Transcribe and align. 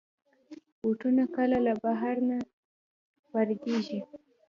بوټونه 0.79 1.23
کله 1.35 1.57
له 1.65 1.73
بهر 1.83 2.15
نه 2.29 2.37
واردېږي. 3.31 3.99